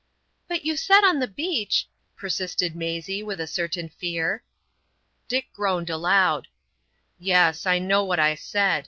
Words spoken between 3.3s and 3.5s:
a